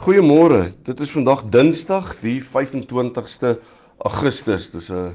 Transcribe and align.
Goeiemôre. 0.00 0.70
Dit 0.80 1.00
is 1.04 1.10
vandag 1.12 1.42
Dinsdag, 1.52 2.14
die 2.22 2.38
25ste 2.40 3.58
Augustus. 4.00 4.70
Dis 4.72 4.88
'n 4.88 5.12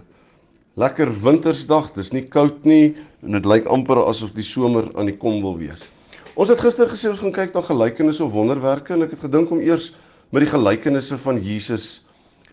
lekker 0.77 1.09
wintersdag. 1.09 1.89
Dis 1.95 2.11
nie 2.13 2.21
koud 2.21 2.65
nie 2.65 2.93
en 3.23 3.31
dit 3.31 3.45
lyk 3.45 3.65
amper 3.65 4.05
asof 4.05 4.35
die 4.35 4.43
somer 4.43 4.91
aan 4.93 5.07
die 5.09 5.17
kom 5.17 5.41
wil 5.41 5.57
wees. 5.57 5.89
Ons 6.35 6.49
het 6.49 6.59
gister 6.59 6.85
gesê 6.85 7.09
ons 7.09 7.19
gaan 7.19 7.31
kyk 7.31 7.55
na 7.55 7.61
gelykenisse 7.61 8.23
of 8.23 8.31
wonderwerke 8.31 8.93
en 8.93 9.01
ek 9.01 9.09
het 9.09 9.19
gedink 9.25 9.49
om 9.51 9.59
eers 9.59 9.95
met 10.29 10.43
die 10.45 10.53
gelykenisse 10.53 11.17
van 11.17 11.41
Jesus 11.41 12.05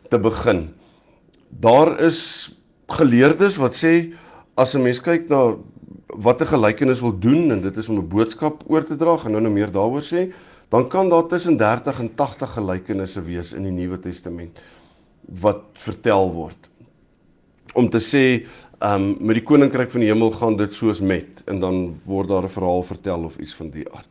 te 0.09 0.19
begin. 0.19 0.73
Daar 1.51 2.01
is 2.01 2.55
geleerdes 2.89 3.59
wat 3.59 3.75
sê 3.75 4.15
as 4.57 4.75
'n 4.75 4.83
mens 4.83 5.01
kyk 5.01 5.29
na 5.29 5.57
wat 6.09 6.41
'n 6.41 6.47
gelykenis 6.47 7.03
wil 7.03 7.13
doen 7.13 7.53
en 7.53 7.61
dit 7.61 7.77
is 7.77 7.89
om 7.91 7.99
'n 7.99 8.09
boodskap 8.09 8.65
oor 8.69 8.83
te 8.83 8.97
dra, 8.97 9.19
gaan 9.19 9.33
nou 9.33 9.43
nou 9.43 9.53
meer 9.53 9.71
daaroor 9.71 10.01
sê 10.01 10.33
dan 10.73 10.89
kan 10.89 11.09
daar 11.13 11.27
tussen 11.29 11.57
30 11.57 11.99
en 12.01 12.15
80 12.15 12.53
gelykenisse 12.53 13.23
wees 13.23 13.53
in 13.53 13.67
die 13.69 13.75
Nuwe 13.75 13.99
Testament 14.01 14.61
wat 15.41 15.67
vertel 15.85 16.33
word. 16.33 16.69
Om 17.77 17.91
te 17.93 18.01
sê, 18.01 18.25
ehm 18.81 19.05
um, 19.05 19.11
met 19.21 19.39
die 19.39 19.45
koninkryk 19.47 19.93
van 19.93 20.03
die 20.03 20.09
hemel 20.11 20.33
gaan 20.35 20.57
dit 20.57 20.73
soos 20.75 21.01
met 21.01 21.45
en 21.47 21.61
dan 21.61 21.77
word 22.09 22.29
daar 22.29 22.49
'n 22.49 22.57
verhaal 22.57 22.83
vertel 22.83 23.25
of 23.29 23.37
iets 23.39 23.55
van 23.55 23.71
die 23.71 23.85
aard. 23.93 24.09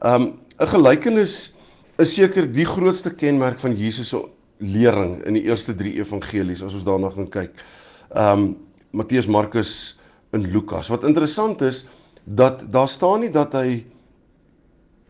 Ehm 0.00 0.22
um, 0.22 0.32
'n 0.58 0.66
gelykenis 0.66 1.52
is 1.98 2.14
seker 2.14 2.46
die 2.52 2.64
grootste 2.64 3.14
kenmerk 3.14 3.58
van 3.58 3.74
Jesus 3.76 4.08
se 4.08 4.22
lering 4.58 5.22
in 5.26 5.34
die 5.34 5.42
eerste 5.42 5.74
3 5.74 5.98
evangelies 5.98 6.62
as 6.62 6.74
ons 6.74 6.84
daarna 6.84 7.10
gaan 7.10 7.28
kyk. 7.28 7.64
Ehm 8.14 8.38
um, 8.38 8.56
Matteus, 8.90 9.26
Markus 9.26 9.98
en 10.30 10.50
Lukas. 10.50 10.88
Wat 10.88 11.04
interessant 11.04 11.60
is 11.60 11.86
dat 12.24 12.72
daar 12.72 12.88
staan 12.88 13.20
nie 13.20 13.30
dat 13.30 13.52
hy 13.52 13.84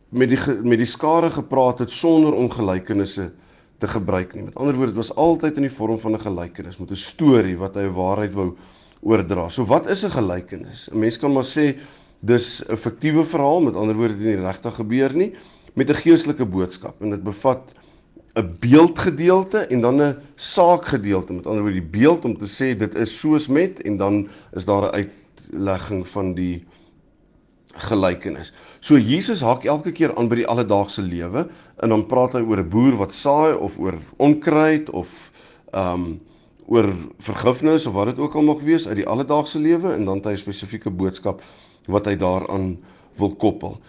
met 0.09 0.29
die 0.29 0.39
met 0.63 0.79
die 0.79 0.89
skare 0.89 1.31
gepraat 1.31 1.79
het 1.79 1.93
sonder 1.93 2.35
om 2.35 2.51
gelykenisse 2.51 3.31
te 3.79 3.89
gebruik 3.89 4.35
nie. 4.35 4.45
Met 4.49 4.57
ander 4.57 4.75
woorde, 4.75 4.93
dit 4.93 5.03
was 5.03 5.15
altyd 5.15 5.57
in 5.57 5.69
die 5.69 5.75
vorm 5.75 5.99
van 5.99 6.15
'n 6.15 6.21
gelykenis 6.21 6.79
met 6.79 6.91
'n 6.91 6.97
storie 6.97 7.57
wat 7.57 7.75
hy 7.75 7.83
'n 7.83 7.95
waarheid 7.95 8.35
wou 8.35 8.57
oordra. 9.01 9.49
So 9.49 9.65
wat 9.65 9.89
is 9.89 10.05
'n 10.05 10.11
gelykenis? 10.11 10.89
'n 10.93 10.99
Mens 10.99 11.19
kan 11.19 11.33
maar 11.33 11.45
sê 11.45 11.77
dis 12.21 12.63
'n 12.69 12.77
fiktiewe 12.77 13.25
verhaal, 13.25 13.61
met 13.61 13.77
ander 13.77 13.95
woorde 13.95 14.19
dit 14.19 14.27
nie 14.27 14.45
regtig 14.45 14.75
gebeur 14.75 15.15
nie, 15.15 15.35
met 15.75 15.91
'n 15.91 15.95
geestelike 15.95 16.45
boodskap 16.45 17.03
en 17.03 17.11
dit 17.11 17.23
bevat 17.23 17.73
'n 18.35 18.57
beeldgedeelte 18.61 19.59
en 19.59 19.81
dan 19.81 20.03
'n 20.03 20.17
saakgedeelte. 20.37 21.33
Met 21.33 21.47
ander 21.47 21.63
woorde 21.63 21.81
die 21.81 22.01
beeld 22.01 22.25
om 22.25 22.37
te 22.37 22.47
sê 22.47 22.77
dit 22.77 22.95
is 22.95 23.19
soos 23.19 23.47
met 23.47 23.83
en 23.83 23.97
dan 23.97 24.29
is 24.53 24.65
daar 24.65 24.83
'n 24.83 24.95
uitlegging 24.95 26.09
van 26.09 26.35
die 26.35 26.65
gelykenis. 27.75 28.53
So 28.81 28.99
Jesus 28.99 29.41
haak 29.41 29.65
elke 29.65 29.93
keer 29.93 30.15
aan 30.17 30.29
by 30.29 30.41
die 30.41 30.47
alledaagse 30.47 31.03
lewe 31.03 31.49
en 31.83 31.89
dan 31.89 32.07
praat 32.07 32.33
hy 32.33 32.43
oor 32.43 32.59
'n 32.59 32.69
boer 32.69 32.97
wat 32.97 33.13
saai 33.15 33.55
of 33.55 33.79
oor 33.79 33.99
onkruid 34.17 34.91
of 34.91 35.31
ehm 35.73 35.95
um, 35.95 36.21
oor 36.69 36.93
vergifnis 37.19 37.87
of 37.87 37.95
wat 37.95 38.07
dit 38.07 38.19
ook 38.19 38.35
al 38.35 38.43
mag 38.43 38.61
wees 38.61 38.89
uit 38.89 38.97
die 38.97 39.07
alledaagse 39.09 39.59
lewe 39.59 39.93
en 39.93 40.05
dan 40.05 40.17
het 40.17 40.27
hy 40.27 40.33
'n 40.33 40.45
spesifieke 40.45 40.91
boodskap 40.91 41.43
wat 41.87 42.07
hy 42.07 42.17
daaraan 42.17 42.79
wil 43.17 43.35
koppel. 43.35 43.81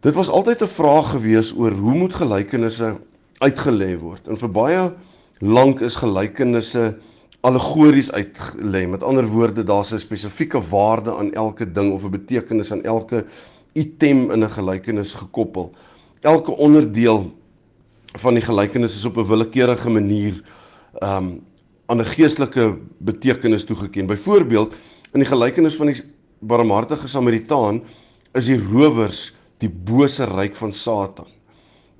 Dit 0.00 0.14
was 0.14 0.28
altyd 0.28 0.62
'n 0.62 0.66
vraag 0.68 1.10
gewees 1.10 1.54
oor 1.56 1.72
hoe 1.72 1.94
moet 1.94 2.14
gelykenisse 2.14 2.98
uitgelê 3.38 3.98
word. 3.98 4.28
En 4.28 4.36
vir 4.36 4.50
baie 4.50 4.92
lank 5.38 5.80
is 5.80 5.96
gelykenisse 5.96 6.98
allegories 7.40 8.10
uitlê. 8.12 8.86
Met 8.88 9.02
ander 9.02 9.26
woorde, 9.26 9.62
daar's 9.62 9.92
'n 9.92 9.98
spesifieke 9.98 10.60
waarde 10.60 11.16
aan 11.16 11.32
elke 11.32 11.72
ding 11.72 11.92
of 11.92 12.04
'n 12.04 12.10
betekenis 12.10 12.72
aan 12.72 12.82
elke 12.82 13.24
item 13.72 14.30
in 14.30 14.44
'n 14.44 14.50
gelykenis 14.50 15.14
gekoppel. 15.14 15.72
Elke 16.20 16.50
onderdeel 16.50 17.32
van 18.18 18.34
die 18.34 18.42
gelykenis 18.42 18.96
is 18.96 19.04
op 19.04 19.16
'n 19.16 19.26
willekeurige 19.26 19.90
manier 19.90 20.42
um 21.02 21.44
aan 21.86 22.00
'n 22.00 22.04
geestelike 22.04 22.76
betekenis 22.98 23.64
toegeken. 23.64 24.06
Byvoorbeeld, 24.06 24.74
in 25.12 25.20
die 25.20 25.28
gelykenis 25.28 25.76
van 25.76 25.86
die 25.86 26.02
barmhartige 26.38 27.08
Samaritaan 27.08 27.82
is 28.32 28.46
die 28.46 28.60
rowers 28.60 29.34
die 29.58 29.70
bose 29.70 30.24
ryk 30.24 30.56
van 30.56 30.72
Satan 30.72 31.26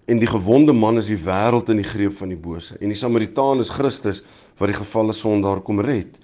en 0.08 0.19
die 0.19 0.28
gewonde 0.30 0.72
man 0.72 0.96
is 0.98 1.10
die 1.10 1.20
wêreld 1.20 1.69
in 1.69 1.82
die 1.82 1.88
greep 1.88 2.16
van 2.16 2.32
die 2.32 2.41
bose 2.41 2.78
en 2.80 2.88
die 2.88 2.96
Samaritaan 2.96 3.60
is 3.60 3.72
Christus 3.74 4.22
wat 4.58 4.72
die 4.72 4.78
gevalle 4.78 5.12
sondaar 5.14 5.60
kom 5.62 5.82
red. 5.84 6.16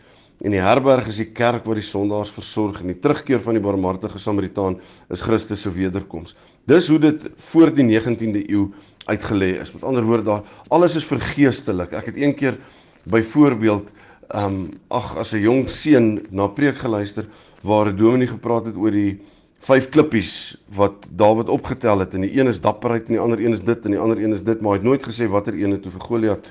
En 0.43 0.51
die 0.51 0.61
herberg 0.61 1.07
is 1.13 1.21
die 1.23 1.29
kerk 1.37 1.67
waar 1.69 1.79
die 1.79 1.87
sondaars 1.87 2.33
versorg 2.35 2.81
en 2.83 2.91
die 2.91 2.99
terugkeer 2.99 3.39
van 3.45 3.55
die 3.55 3.63
barmhartige 3.63 4.19
Samaritaan 4.19 4.81
is 5.13 5.23
Christus 5.23 5.63
se 5.63 5.71
wederkoms. 5.73 6.35
Dis 6.67 6.89
hoe 6.91 6.99
dit 6.99 7.29
voor 7.51 7.71
die 7.77 7.87
19de 7.87 8.43
eeu 8.49 8.67
uitgelê 9.07 9.53
is. 9.61 9.73
Met 9.77 9.85
ander 9.85 10.05
woorde 10.05 10.25
daar 10.25 10.43
alles 10.73 10.97
is 10.97 11.07
vergeestelik. 11.07 11.93
Ek 11.93 12.11
het 12.11 12.19
een 12.19 12.35
keer 12.35 12.59
byvoorbeeld 13.05 13.93
ehm 14.35 14.45
um, 14.45 14.69
ag 14.89 15.17
as 15.21 15.35
'n 15.35 15.45
jong 15.45 15.69
seun 15.69 16.27
na 16.31 16.49
preek 16.49 16.81
geluister 16.81 17.27
waar 17.63 17.93
'n 17.93 17.97
dominee 17.97 18.27
gepraat 18.27 18.67
het 18.67 18.77
oor 18.77 18.91
die 18.91 19.21
vyf 19.65 19.89
klippies 19.89 20.33
wat 20.77 21.07
Dawid 21.17 21.49
opgetel 21.49 22.03
het 22.05 22.15
en 22.17 22.25
die 22.27 22.33
een 22.37 22.51
is 22.51 22.61
dapperheid 22.61 23.09
en 23.09 23.17
die 23.17 23.23
ander 23.23 23.41
een 23.41 23.57
is 23.57 23.63
dit 23.65 23.87
en 23.87 23.95
die 23.97 24.01
ander 24.01 24.21
een 24.21 24.37
is 24.37 24.45
dit 24.45 24.61
maar 24.61 24.77
hy 24.77 24.81
het 24.83 24.89
nooit 24.89 25.07
gesê 25.07 25.29
watter 25.31 25.57
een 25.57 25.77
het 25.77 25.87
vir 25.89 26.05
Goliat 26.05 26.49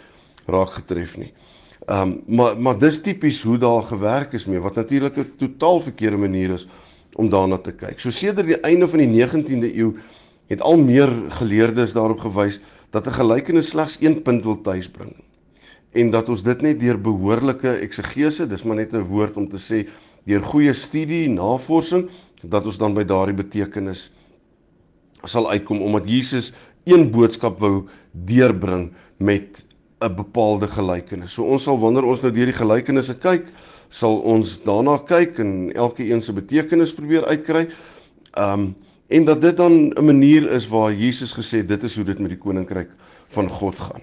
raak 0.50 0.74
getref 0.79 1.18
nie. 1.22 1.29
Ehm 1.85 2.01
um, 2.01 2.16
maar 2.28 2.57
maar 2.57 2.79
dis 2.79 3.01
tipies 3.01 3.44
hoe 3.44 3.57
daar 3.57 3.84
gewerk 3.84 4.34
is 4.34 4.46
mee 4.46 4.59
wat 4.59 4.75
natuurlik 4.75 5.18
'n 5.18 5.34
totaal 5.38 5.79
verkeerde 5.79 6.18
manier 6.18 6.53
is 6.57 6.68
om 7.16 7.29
daarna 7.29 7.57
te 7.57 7.72
kyk. 7.72 8.00
So 8.00 8.09
sedert 8.09 8.47
die 8.47 8.59
einde 8.62 8.88
van 8.88 9.00
die 9.00 9.07
19de 9.07 9.75
eeu 9.75 9.94
het 10.47 10.62
al 10.62 10.78
meer 10.78 11.12
geleerdes 11.30 11.94
daarop 11.94 12.19
gewys 12.19 12.62
dat 12.90 13.07
'n 13.07 13.19
gelykenis 13.19 13.69
slegs 13.69 13.97
een 14.00 14.22
punt 14.22 14.44
wil 14.44 14.62
tuisbring 14.62 15.13
en 15.91 16.09
dat 16.09 16.30
ons 16.30 16.44
dit 16.44 16.62
net 16.62 16.80
deur 16.80 16.97
behoorlike 17.01 17.69
eksegese, 17.69 18.47
dis 18.47 18.63
maar 18.63 18.75
net 18.75 18.94
'n 18.94 19.06
woord 19.06 19.38
om 19.38 19.50
te 19.50 19.57
sê 19.57 19.88
deur 20.25 20.44
goeie 20.44 20.74
studie, 20.74 21.30
navorsing 21.30 22.09
dat 22.44 22.66
ons 22.66 22.78
dan 22.78 22.94
by 22.94 23.04
daardie 23.04 23.38
betekenis 23.38 24.12
sal 25.24 25.50
uitkom 25.50 25.81
omdat 25.81 26.09
Jesus 26.09 26.52
een 26.84 27.08
boodskap 27.12 27.59
wou 27.64 27.88
deurbring 28.12 28.92
met 29.18 29.64
'n 30.04 30.16
bepaalde 30.16 30.68
gelykenis. 30.68 31.34
So 31.34 31.44
ons 31.44 31.64
sal 31.64 31.80
wanneer 31.80 32.04
ons 32.04 32.22
nou 32.22 32.31
deur 32.31 32.46
die 32.46 32.59
gelykenisse 32.59 33.16
kyk, 33.16 33.46
sal 33.90 34.20
ons 34.20 34.59
daarna 34.64 34.98
kyk 34.98 35.40
en 35.40 35.72
elke 35.76 36.04
een 36.04 36.22
se 36.22 36.34
betekenis 36.34 36.94
probeer 36.94 37.26
uitkry. 37.26 37.70
Um 38.38 38.75
en 39.14 39.25
dat 39.25 39.42
dit 39.42 39.58
dan 39.58 39.94
'n 39.94 40.06
manier 40.06 40.52
is 40.52 40.68
waar 40.68 40.94
Jesus 40.94 41.34
gesê 41.34 41.66
dit 41.66 41.84
is 41.84 41.96
hoe 41.96 42.06
dit 42.06 42.20
met 42.20 42.30
die 42.30 42.40
koninkryk 42.40 42.90
van 43.28 43.50
God 43.50 43.80
gaan. 43.80 44.02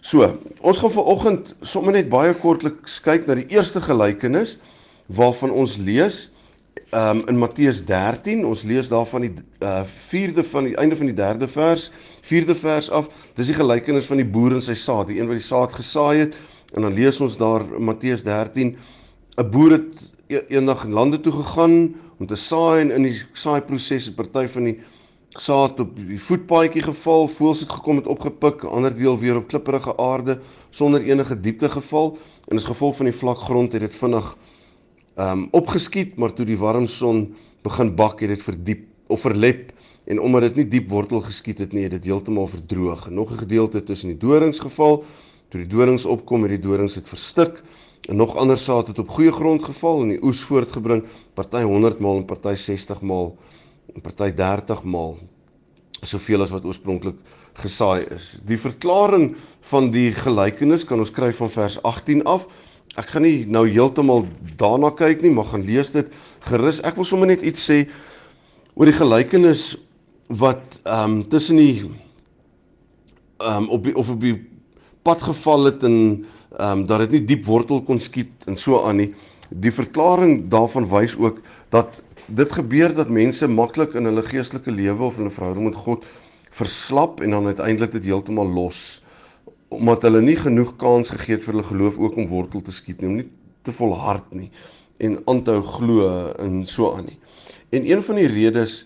So, 0.00 0.38
ons 0.60 0.78
gaan 0.78 0.90
vanoggend 0.90 1.54
sommer 1.60 1.92
net 1.92 2.08
baie 2.08 2.34
kortliks 2.34 3.00
kyk 3.00 3.26
na 3.26 3.34
die 3.34 3.46
eerste 3.46 3.80
gelykenis 3.80 4.58
waarvan 5.06 5.50
ons 5.50 5.76
lees 5.76 6.31
um, 6.92 7.22
in 7.28 7.38
Matteus 7.38 7.84
13, 7.84 8.44
ons 8.46 8.62
lees 8.68 8.88
daarvan 8.92 9.26
die 9.26 9.32
uh, 9.64 9.82
4de 10.10 10.44
van 10.44 10.68
die 10.68 10.76
einde 10.76 10.96
van 10.96 11.08
die 11.08 11.16
3de 11.16 11.48
vers, 11.48 11.90
4de 12.28 12.56
vers 12.58 12.90
af. 12.90 13.08
Dis 13.38 13.50
die 13.52 13.56
gelykenis 13.56 14.08
van 14.10 14.20
die 14.20 14.28
boer 14.28 14.58
en 14.58 14.64
sy 14.64 14.76
saad, 14.78 15.08
die 15.08 15.20
een 15.20 15.30
wat 15.30 15.40
die 15.40 15.46
saad 15.46 15.76
gesaai 15.76 16.26
het. 16.26 16.38
En 16.72 16.86
dan 16.86 16.96
lees 16.96 17.20
ons 17.20 17.36
daar 17.40 17.64
in 17.64 17.84
Matteus 17.88 18.24
13, 18.24 18.76
'n 19.38 19.50
boer 19.50 19.78
het 19.78 20.02
e-, 20.28 20.44
eendag 20.48 20.84
lande 20.84 21.20
toe 21.20 21.32
gegaan 21.32 21.94
om 22.18 22.26
te 22.26 22.36
saai 22.36 22.80
en 22.80 22.90
in 22.90 23.02
die 23.02 23.18
saai 23.32 23.60
proses 23.60 24.08
'n 24.08 24.14
party 24.14 24.46
van 24.46 24.64
die 24.64 24.80
saad 25.40 25.80
op 25.80 25.96
die 25.96 26.20
voetpaadjie 26.20 26.82
geval, 26.82 27.28
voels 27.28 27.60
het 27.60 27.70
gekom 27.70 27.96
het 27.96 28.06
opgepik, 28.06 28.64
ander 28.64 28.94
deel 28.94 29.18
weer 29.18 29.36
op 29.36 29.48
klipprige 29.48 29.96
aarde 29.96 30.40
sonder 30.70 31.00
enige 31.02 31.40
diepte 31.40 31.68
geval 31.68 32.18
en 32.48 32.56
as 32.56 32.68
gevolg 32.68 32.96
van 32.96 33.08
die 33.08 33.16
vlak 33.16 33.38
grond 33.38 33.72
het 33.72 33.80
dit 33.80 33.96
vinnig 33.96 34.36
um 35.16 35.48
opgeskiet, 35.52 36.16
maar 36.16 36.32
toe 36.32 36.46
die 36.48 36.58
warm 36.58 36.86
son 36.86 37.34
begin 37.62 37.94
bak, 37.96 38.20
het 38.20 38.28
dit 38.28 38.42
verdiep 38.42 38.86
of 39.12 39.20
verlep 39.20 39.72
en 40.04 40.20
omdat 40.20 40.40
dit 40.48 40.62
nie 40.62 40.68
diep 40.68 40.88
wortel 40.90 41.20
geskiet 41.22 41.58
het 41.62 41.72
nie, 41.72 41.84
het 41.86 41.94
dit 41.94 42.08
heeltemal 42.10 42.48
verdroog. 42.50 43.10
Nog 43.10 43.30
'n 43.30 43.44
gedeelte 43.44 43.82
tussen 43.82 44.08
die 44.08 44.18
dorings 44.18 44.58
geval. 44.58 45.04
Toe 45.48 45.60
die 45.60 45.68
dorings 45.68 46.06
opkom, 46.06 46.42
het 46.42 46.50
die 46.50 46.68
dorings 46.68 46.94
dit 46.94 47.08
verstik. 47.08 47.62
En 48.08 48.16
nog 48.16 48.36
ander 48.36 48.58
saad 48.58 48.86
het 48.86 48.98
op 48.98 49.08
goeie 49.08 49.32
grond 49.32 49.62
geval 49.62 50.02
en 50.02 50.08
die 50.08 50.22
oes 50.22 50.40
voortgebring, 50.40 51.04
party 51.34 51.62
100 51.62 51.98
maal 51.98 52.16
en 52.16 52.24
party 52.24 52.54
60 52.54 53.00
maal 53.00 53.36
en 53.94 54.00
party 54.00 54.32
30 54.32 54.82
maal. 54.82 55.18
soveel 56.02 56.42
as 56.42 56.50
wat 56.50 56.64
oorspronklik 56.64 57.14
gesaai 57.62 58.06
is. 58.14 58.40
Die 58.46 58.58
verklaring 58.58 59.36
van 59.70 59.90
die 59.94 60.10
gelykenis 60.10 60.84
kan 60.88 60.98
ons 60.98 61.12
kry 61.14 61.32
van 61.36 61.50
vers 61.50 61.78
18 61.82 62.24
af. 62.24 62.48
Ek 63.00 63.08
gaan 63.08 63.24
nie 63.24 63.46
nou 63.48 63.64
heeltemal 63.64 64.26
daarna 64.60 64.90
kyk 64.92 65.22
nie, 65.24 65.32
maar 65.32 65.48
gaan 65.48 65.64
lees 65.64 65.92
dit 65.94 66.10
gerus. 66.44 66.82
Ek 66.84 66.98
wil 66.98 67.08
sommer 67.08 67.30
net 67.30 67.44
iets 67.46 67.64
sê 67.64 67.86
oor 68.76 68.88
die 68.88 68.96
gelykenis 68.96 69.72
wat 70.28 70.60
ehm 70.84 71.18
um, 71.18 71.22
tussen 71.32 71.60
die 71.60 71.88
ehm 73.40 73.64
um, 73.64 73.68
op 73.72 73.84
die, 73.88 73.94
of 73.96 74.10
op 74.12 74.20
die 74.20 74.36
pad 75.02 75.24
geval 75.24 75.70
het 75.70 75.84
en 75.88 75.98
ehm 76.58 76.82
um, 76.82 76.86
dat 76.86 77.06
dit 77.06 77.16
nie 77.16 77.24
diep 77.32 77.46
wortel 77.48 77.80
kon 77.82 78.00
skiet 78.00 78.44
en 78.46 78.60
so 78.60 78.84
aan 78.84 79.00
nie. 79.00 79.10
Die 79.48 79.72
verklaring 79.72 80.50
daarvan 80.52 80.88
wys 80.88 81.16
ook 81.16 81.40
dat 81.72 82.02
dit 82.28 82.52
gebeur 82.52 82.92
dat 82.94 83.08
mense 83.08 83.48
maklik 83.48 83.96
in 83.96 84.08
hulle 84.08 84.24
geestelike 84.24 84.70
lewe 84.70 85.08
of 85.08 85.18
in 85.18 85.32
'n 85.32 85.36
verhouding 85.38 85.64
met 85.64 85.80
God 85.80 86.04
verslap 86.50 87.20
en 87.20 87.30
dan 87.30 87.46
uiteindelik 87.46 87.92
dit 87.92 88.04
heeltemal 88.04 88.46
los 88.46 89.02
omdat 89.72 90.02
hulle 90.06 90.20
nie 90.20 90.36
genoeg 90.36 90.76
kans 90.80 91.10
gegee 91.10 91.36
het 91.36 91.44
vir 91.44 91.54
hulle 91.54 91.68
geloof 91.68 91.98
ook 91.98 92.16
om 92.16 92.28
wortel 92.30 92.60
te 92.60 92.72
skiet 92.72 93.00
nie, 93.00 93.08
om 93.08 93.18
nie 93.20 93.28
te 93.62 93.72
volhard 93.72 94.32
nie 94.34 94.50
en 95.02 95.18
aanhou 95.26 95.60
glo 95.66 96.08
en 96.38 96.62
so 96.68 96.92
aan 96.94 97.08
nie. 97.08 97.18
En 97.74 97.86
een 97.88 98.02
van 98.06 98.20
die 98.20 98.28
redes 98.30 98.84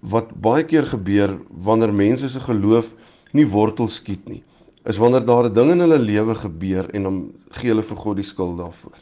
wat 0.00 0.30
baie 0.40 0.64
keer 0.68 0.86
gebeur 0.88 1.34
wanneer 1.64 1.92
mense 1.92 2.28
se 2.28 2.40
geloof 2.40 2.94
nie 3.36 3.46
wortel 3.48 3.90
skiet 3.92 4.28
nie, 4.28 4.42
is 4.88 5.00
wanneer 5.00 5.26
daar 5.26 5.48
'n 5.48 5.52
ding 5.52 5.70
in 5.70 5.80
hulle 5.80 5.98
lewe 5.98 6.34
gebeur 6.34 6.88
en 6.94 7.02
dan 7.02 7.32
gee 7.50 7.70
hulle 7.70 7.82
vir 7.82 7.96
God 7.96 8.16
die 8.16 8.24
skuld 8.24 8.58
daarvoor. 8.58 8.96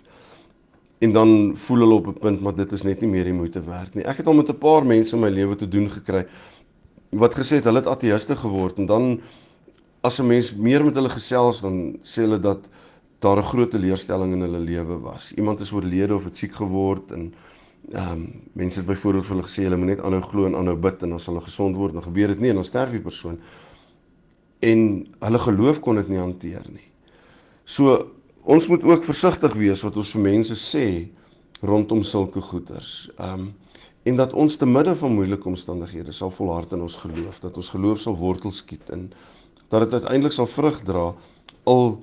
En 0.98 1.12
dan 1.12 1.52
voel 1.54 1.78
hulle 1.78 1.94
op 1.94 2.06
'n 2.06 2.18
punt 2.18 2.40
maar 2.40 2.54
dit 2.54 2.72
is 2.72 2.82
net 2.82 3.00
nie 3.00 3.10
meer 3.10 3.24
die 3.24 3.32
moeite 3.32 3.60
werd 3.60 3.94
nie. 3.94 4.04
Ek 4.04 4.16
het 4.16 4.26
al 4.26 4.34
met 4.34 4.48
'n 4.48 4.58
paar 4.58 4.84
mense 4.84 5.14
in 5.14 5.22
my 5.22 5.28
lewe 5.28 5.54
te 5.56 5.68
doen 5.68 5.90
gekry 5.90 6.26
wat 7.10 7.34
gesê 7.34 7.56
het 7.56 7.64
hulle 7.64 7.78
het 7.78 7.86
ateëste 7.86 8.36
geword 8.36 8.78
en 8.78 8.86
dan 8.86 9.20
as 10.06 10.20
'n 10.20 10.26
mens 10.26 10.54
meer 10.54 10.84
met 10.84 10.94
hulle 10.94 11.10
gesels 11.10 11.60
dan 11.60 11.98
sê 12.02 12.22
hulle 12.24 12.38
dat 12.38 12.68
daar 13.18 13.38
'n 13.38 13.50
groot 13.52 13.70
teleurstelling 13.70 14.32
in 14.32 14.40
hulle 14.40 14.58
lewe 14.58 14.98
was. 15.00 15.32
Iemand 15.34 15.60
is 15.60 15.72
oorlede 15.72 16.14
of 16.14 16.24
het 16.24 16.36
siek 16.36 16.54
geword 16.54 17.10
en 17.10 17.34
ehm 17.92 18.12
um, 18.12 18.42
mense 18.52 18.78
het 18.78 18.88
byvoorbeeld 18.88 19.26
vir 19.26 19.36
hulle 19.36 19.48
gesê 19.48 19.62
hulle 19.62 19.76
moet 19.76 19.86
net 19.86 20.00
aanhou 20.00 20.22
glo 20.22 20.46
en 20.46 20.54
aanhou 20.54 20.76
bid 20.76 21.02
en 21.02 21.08
dan 21.08 21.20
sal 21.20 21.34
hulle 21.34 21.46
gesond 21.46 21.76
word. 21.76 21.92
Dan 21.92 22.02
gebeur 22.02 22.28
dit 22.28 22.38
nie 22.38 22.48
en 22.48 22.54
dan 22.54 22.64
sterf 22.64 22.90
die 22.90 23.00
persoon 23.00 23.38
en 24.58 25.06
hulle 25.20 25.38
geloof 25.38 25.80
kon 25.80 25.96
dit 25.96 26.08
nie 26.08 26.18
hanteer 26.18 26.64
nie. 26.72 26.88
So 27.64 28.10
ons 28.42 28.68
moet 28.68 28.82
ook 28.82 29.04
versigtig 29.04 29.54
wees 29.54 29.82
wat 29.82 29.96
ons 29.96 30.10
vir 30.14 30.22
mense 30.22 30.54
sê 30.54 31.08
rondom 31.62 32.02
sulke 32.02 32.40
goeters. 32.40 33.10
Ehm 33.18 33.40
um, 33.40 33.54
en 34.06 34.16
dat 34.16 34.32
ons 34.32 34.56
te 34.56 34.66
midde 34.66 34.92
van 34.96 35.14
moeilike 35.14 35.48
omstandighede 35.48 36.12
sal 36.12 36.30
volhard 36.30 36.72
in 36.72 36.80
ons 36.80 36.96
geloof, 36.96 37.40
dat 37.42 37.56
ons 37.56 37.70
geloof 37.74 37.98
sal 37.98 38.14
wortel 38.16 38.52
skiet 38.54 38.90
en 38.94 39.08
dat 39.68 39.86
dit 39.86 39.92
uiteindelik 40.00 40.32
sal 40.32 40.46
vrug 40.46 40.80
dra 40.84 41.12
al 41.64 42.00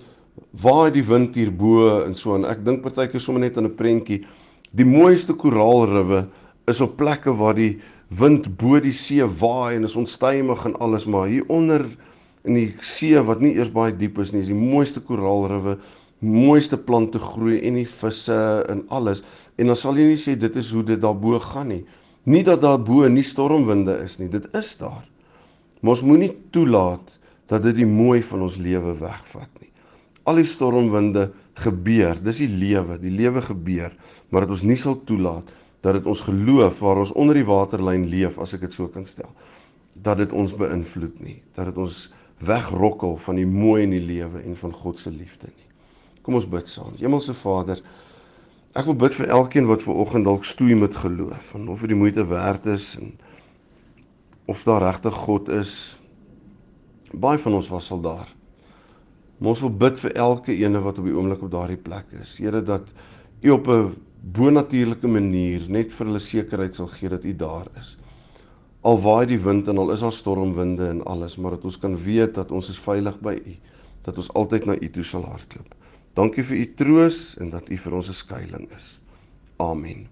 waai 0.64 0.92
die 0.92 1.06
wind 1.06 1.36
hier 1.36 1.52
bo 1.52 2.02
en 2.04 2.16
so 2.16 2.36
en 2.36 2.46
ek 2.46 2.66
dink 2.66 2.84
partykeer 2.84 3.22
sommer 3.22 3.46
net 3.46 3.58
aan 3.58 3.70
'n 3.70 3.76
prentjie 3.76 4.24
die 4.72 4.86
mooiste 4.86 5.34
koraalriwe 5.34 6.28
is 6.68 6.82
op 6.82 6.98
plekke 6.98 7.34
waar 7.34 7.56
die 7.56 7.80
wind 8.10 8.58
bo 8.58 8.80
die 8.80 8.92
see 8.92 9.24
waai 9.24 9.76
en 9.76 9.84
is 9.84 9.96
onstuimig 9.96 10.66
en 10.66 10.76
alles 10.80 11.06
maar 11.06 11.28
hier 11.28 11.44
onder 11.48 11.86
in 12.44 12.58
die 12.58 12.70
see 12.84 13.20
wat 13.24 13.42
nie 13.44 13.54
eers 13.56 13.72
baie 13.72 13.94
diep 13.96 14.20
is 14.22 14.34
nie, 14.34 14.44
is 14.44 14.52
die 14.52 14.58
mooiste 14.58 15.02
koraalriwe, 15.04 15.78
mooiste 16.24 16.80
plante 16.80 17.20
groei 17.24 17.62
en 17.68 17.80
die 17.80 17.88
visse 17.88 18.38
en 18.72 18.84
alles. 18.96 19.24
En 19.60 19.72
dan 19.72 19.80
sal 19.80 20.00
jy 20.00 20.10
nie 20.12 20.20
sê 20.20 20.36
dit 20.40 20.60
is 20.60 20.72
hoe 20.76 20.84
dit 20.88 21.02
daarbo 21.02 21.40
gaan 21.44 21.72
nie. 21.72 21.82
Nie 22.28 22.44
dat 22.48 22.62
daarbo 22.64 23.08
nie 23.12 23.26
stormwinde 23.28 23.96
is 24.04 24.20
nie, 24.20 24.30
dit 24.32 24.46
is 24.56 24.76
daar. 24.80 25.04
Maar 25.82 25.96
ons 25.96 26.06
moenie 26.08 26.32
toelaat 26.56 27.20
dat 27.54 27.64
dit 27.68 27.84
die 27.84 27.90
mooi 27.90 28.22
van 28.26 28.48
ons 28.48 28.58
lewe 28.62 28.96
wegvat 28.98 29.62
nie. 29.62 29.70
Al 30.26 30.40
die 30.40 30.48
stormwinde 30.48 31.28
gebeur, 31.60 32.18
dis 32.24 32.40
die 32.42 32.50
lewe, 32.50 32.98
die 33.02 33.14
lewe 33.14 33.44
gebeur, 33.46 33.94
maar 34.32 34.48
dat 34.48 34.56
ons 34.56 34.66
nie 34.66 34.80
sal 34.80 34.98
toelaat 35.06 35.52
dat 35.84 35.98
dit 35.98 36.06
ons 36.08 36.22
geloof 36.24 36.80
waar 36.80 37.02
ons 37.02 37.12
onder 37.20 37.36
die 37.36 37.48
waterlyn 37.48 38.06
leef 38.08 38.38
as 38.40 38.56
ek 38.56 38.64
dit 38.64 38.76
so 38.76 38.88
kan 38.88 39.04
stel, 39.06 39.28
dat 40.00 40.22
dit 40.22 40.32
ons 40.32 40.54
beïnvloed 40.56 41.18
nie, 41.20 41.42
dat 41.58 41.68
dit 41.70 41.82
ons 41.84 42.06
wegrokkel 42.44 43.18
van 43.26 43.40
die 43.40 43.48
mooi 43.48 43.84
in 43.84 43.98
die 43.98 44.04
lewe 44.04 44.42
en 44.48 44.56
van 44.60 44.72
God 44.80 45.02
se 45.02 45.12
liefde 45.12 45.52
nie. 45.52 45.68
Kom 46.24 46.40
ons 46.40 46.48
bid 46.48 46.72
saam. 46.72 46.96
Hemelse 47.02 47.36
Vader, 47.36 47.82
ek 48.74 48.88
wil 48.88 48.96
bid 49.04 49.18
vir 49.20 49.34
elkeen 49.36 49.68
wat 49.68 49.84
ver 49.84 50.00
oggend 50.06 50.28
dalk 50.28 50.48
stoei 50.48 50.76
met 50.80 50.96
geloof, 50.96 51.52
en 51.60 51.68
of 51.76 51.84
dit 51.84 51.92
die 51.92 52.00
moeite 52.00 52.24
werd 52.32 52.72
is 52.72 52.94
en 53.02 53.12
of 54.48 54.64
daar 54.68 54.88
regtig 54.88 55.20
God 55.28 55.52
is. 55.52 55.76
Baie 57.14 57.40
van 57.40 57.54
ons 57.54 57.70
was 57.70 57.92
al 57.92 58.02
daar. 58.02 58.30
Maar 59.38 59.50
ons 59.50 59.62
wil 59.62 59.76
bid 59.78 60.00
vir 60.00 60.16
elke 60.16 60.56
ene 60.56 60.80
wat 60.82 60.98
op 60.98 61.06
die 61.06 61.14
oomblik 61.16 61.44
op 61.44 61.52
daardie 61.52 61.78
plek 61.78 62.14
is. 62.22 62.38
Here 62.38 62.62
dat 62.62 62.94
U 63.44 63.50
op 63.50 63.68
'n 63.68 63.96
bonatuurlike 64.22 65.08
manier 65.08 65.66
net 65.68 65.92
vir 65.92 66.08
hulle 66.08 66.20
sekerheid 66.20 66.76
sal 66.76 66.88
gee 66.88 67.10
dat 67.10 67.24
U 67.24 67.36
daar 67.36 67.68
is 67.80 67.98
al 68.84 69.00
waai 69.00 69.26
die 69.32 69.40
wind 69.40 69.70
en 69.72 69.80
al 69.80 69.94
is 69.96 70.04
daar 70.04 70.14
stormwinde 70.16 70.90
en 70.90 71.04
alles, 71.08 71.38
maar 71.40 71.56
dat 71.56 71.68
ons 71.68 71.80
kan 71.80 71.96
weet 72.04 72.36
dat 72.36 72.52
ons 72.52 72.70
is 72.70 72.80
veilig 72.84 73.16
by 73.24 73.36
U, 73.40 73.54
dat 74.04 74.20
ons 74.20 74.32
altyd 74.36 74.68
na 74.68 74.76
U 74.76 74.90
toe 74.98 75.06
sal 75.08 75.24
hardloop. 75.28 75.70
Dankie 76.18 76.44
vir 76.44 76.60
U 76.60 76.66
troos 76.78 77.22
en 77.42 77.54
dat 77.54 77.72
U 77.72 77.78
vir 77.86 77.96
ons 77.96 78.10
'n 78.10 78.14
skuilings 78.14 78.76
is. 78.76 79.00
Amen. 79.58 80.08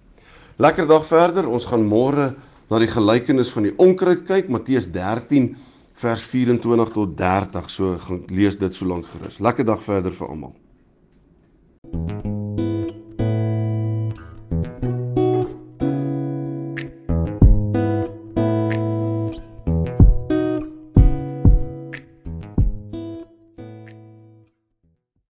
Lekker 0.56 0.86
dag 0.86 1.06
verder. 1.06 1.48
Ons 1.48 1.66
gaan 1.66 1.84
môre 1.84 2.34
na 2.70 2.78
die 2.78 2.88
gelykenis 2.88 3.50
van 3.50 3.62
die 3.62 3.76
onkruid 3.76 4.24
kyk, 4.26 4.48
Matteus 4.48 4.86
13 4.90 5.56
vers 6.02 6.22
24 6.22 6.92
tot 6.96 7.16
30. 7.16 7.70
So 7.70 7.96
gaan 7.98 8.22
lees 8.26 8.58
dit 8.58 8.74
so 8.74 8.86
lank 8.86 9.06
gerus. 9.12 9.38
Lekker 9.38 9.66
dag 9.68 9.82
verder 9.82 10.14
vir 10.16 10.28
almal. 10.28 10.54